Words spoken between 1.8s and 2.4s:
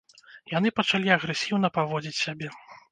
паводзіць